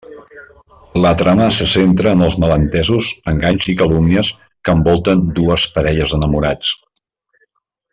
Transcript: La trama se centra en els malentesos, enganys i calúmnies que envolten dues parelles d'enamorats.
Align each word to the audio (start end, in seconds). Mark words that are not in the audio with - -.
La 1.03 1.11
trama 1.19 1.49
se 1.57 1.67
centra 1.73 2.15
en 2.17 2.25
els 2.29 2.39
malentesos, 2.45 3.11
enganys 3.35 3.69
i 3.75 3.77
calúmnies 3.83 4.35
que 4.65 4.77
envolten 4.79 5.25
dues 5.41 5.71
parelles 5.79 6.17
d'enamorats. 6.17 6.77